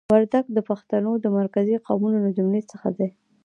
وردګ 0.13 0.45
د 0.53 0.59
پښتنو 0.69 1.11
د 1.19 1.25
مرکزي 1.39 1.75
قومونو 1.87 2.17
له 2.25 2.29
جملې 2.37 2.61
څخه 2.71 2.89
دي. 2.97 3.09